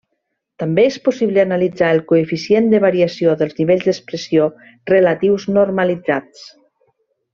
També 0.61 0.85
és 0.91 0.95
possible 1.07 1.41
analitzar 1.47 1.89
el 1.97 2.01
coeficient 2.11 2.71
de 2.71 2.79
variació 2.85 3.35
dels 3.43 3.53
nivells 3.59 3.85
d'expressió 3.91 4.49
relatius 4.95 5.47
normalitzats. 5.59 6.51